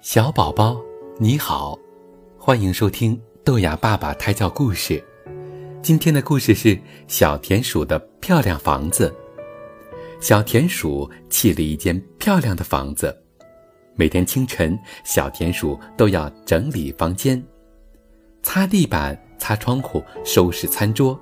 [0.00, 0.80] 小宝宝，
[1.18, 1.76] 你好，
[2.38, 5.02] 欢迎收听豆芽爸爸胎教故事。
[5.82, 6.78] 今天的故事是
[7.08, 9.12] 小田鼠的漂亮房子。
[10.20, 13.14] 小田鼠砌了一间漂亮的房子，
[13.96, 17.42] 每天清晨，小田鼠都要整理房间，
[18.40, 21.18] 擦地板、擦窗户、收拾餐桌，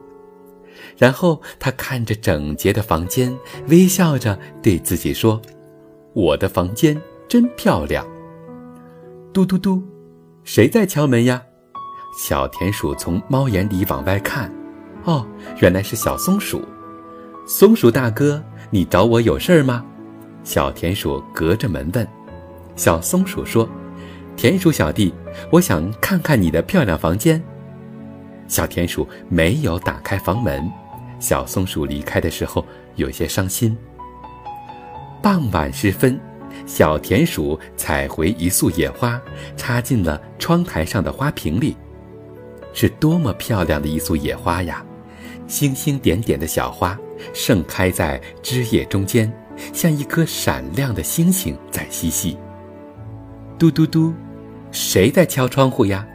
[0.99, 3.35] 然后他看着整洁的房间，
[3.69, 5.41] 微笑着对自己说
[6.13, 8.07] ：“我的房间真漂亮。”
[9.37, 9.83] 嘟嘟嘟，
[10.45, 11.43] 谁在敲门呀？
[12.19, 14.51] 小田鼠从猫眼里往外看，
[15.05, 15.27] 哦，
[15.61, 16.65] 原来是小松鼠。
[17.47, 19.85] 松鼠大哥，你找我有事儿吗？
[20.43, 22.09] 小田鼠隔着门问。
[22.77, 23.69] 小松鼠说
[24.39, 25.13] ：“田鼠小弟，
[25.53, 27.39] 我想看看你的漂亮房间。”
[28.49, 30.67] 小田鼠没有打开房门。
[31.21, 32.65] 小松鼠离开的时候
[32.95, 33.77] 有些伤心。
[35.21, 36.19] 傍晚时分。
[36.67, 39.21] 小田鼠采回一束野花，
[39.57, 41.77] 插进了窗台上的花瓶里。
[42.73, 44.85] 是多么漂亮的一束野花呀！
[45.47, 46.99] 星星点点的小花
[47.33, 49.33] 盛开在枝叶中间，
[49.73, 52.37] 像一颗闪亮的星星在嬉戏。
[53.57, 54.13] 嘟嘟嘟，
[54.73, 56.07] 谁在敲窗户呀？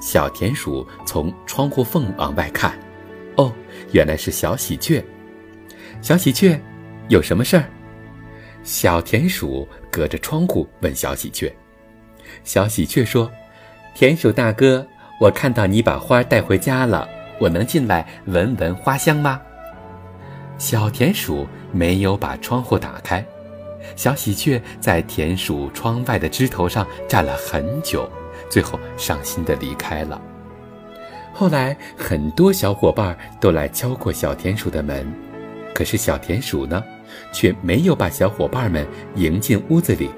[0.00, 2.78] 小田鼠从窗户缝往外看，
[3.36, 3.52] 哦，
[3.90, 5.02] 原来是小喜鹊。
[6.00, 6.60] 小喜鹊，
[7.08, 7.64] 有什么事儿？
[8.68, 11.50] 小田鼠隔着窗户问小喜鹊
[12.44, 13.30] ：“小喜鹊说，
[13.94, 14.86] 田鼠大哥，
[15.18, 17.08] 我看到你把花带回家了，
[17.40, 19.40] 我能进来闻闻花香吗？”
[20.58, 23.24] 小田鼠没有把窗户打开，
[23.96, 28.06] 小喜鹊在田鼠窗外的枝头上站了很久，
[28.50, 30.20] 最后伤心地离开了。
[31.32, 35.10] 后来，很多小伙伴都来敲过小田鼠的门，
[35.74, 36.84] 可是小田鼠呢？
[37.32, 40.10] 却没有把小伙伴们迎进屋子里。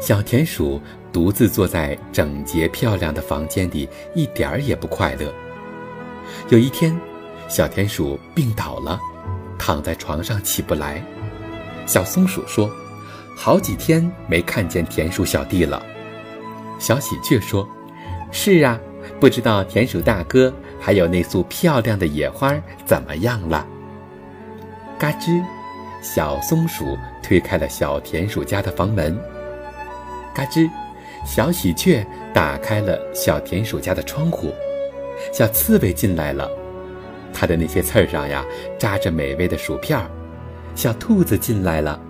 [0.00, 0.80] 小田鼠
[1.12, 5.32] 独自坐在整洁漂亮的房间里，一点儿也不快乐。
[6.48, 6.94] 有一天，
[7.48, 9.00] 小田鼠病倒了，
[9.58, 11.02] 躺在床上起不来。
[11.86, 12.70] 小松鼠说
[13.36, 15.84] ：“好几天没看见田鼠小弟了。”
[16.78, 17.66] 小喜鹊说
[18.32, 18.78] ：“是啊，
[19.20, 22.54] 不知道田鼠大哥还有那束漂亮的野花
[22.84, 23.66] 怎么样了？”
[24.96, 25.42] 嘎吱，
[26.00, 29.18] 小松鼠推开了小田鼠家的房门。
[30.32, 30.70] 嘎吱，
[31.26, 34.52] 小喜鹊打开了小田鼠家的窗户。
[35.32, 36.48] 小刺猬进来了，
[37.32, 38.44] 它的那些刺儿上呀
[38.78, 40.08] 扎着美味的薯片儿。
[40.76, 42.00] 小兔子进来了，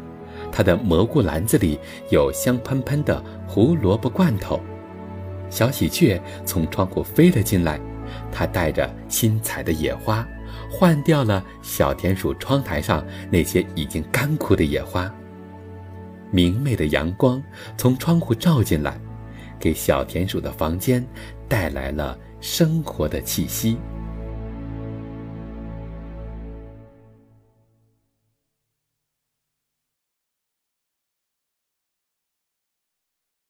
[0.53, 1.79] 它的蘑菇篮子里
[2.11, 4.61] 有香喷喷的胡萝卜罐头。
[5.49, 7.81] 小喜鹊从窗户飞了进来，
[8.31, 10.27] 它带着新采的野花。
[10.71, 15.13] 换掉了小田鼠窗台上那些已经干枯的野花。
[16.31, 17.43] 明媚的阳光
[17.77, 18.99] 从窗户照进来，
[19.59, 21.05] 给小田鼠的房间
[21.49, 23.79] 带来了生活的气息。